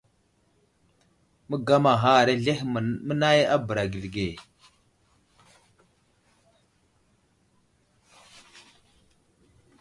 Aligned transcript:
Məgamaghar 1.49 2.27
azlehe 2.33 2.63
mənay 3.07 3.39
a 3.53 3.55
bəra 3.65 3.83
gəli 3.91 4.09
ge. 4.15 4.29